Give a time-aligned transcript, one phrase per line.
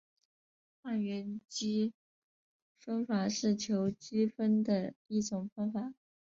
[0.81, 1.93] 换元积
[2.79, 5.93] 分法是求积分的一种方法。